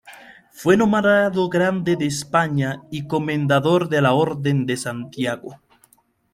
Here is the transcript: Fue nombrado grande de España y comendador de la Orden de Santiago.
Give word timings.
Fue 0.51 0.75
nombrado 0.77 1.47
grande 1.47 1.95
de 1.95 2.07
España 2.07 2.81
y 2.89 3.05
comendador 3.07 3.87
de 3.87 4.01
la 4.01 4.13
Orden 4.13 4.65
de 4.65 4.75
Santiago. 4.75 5.59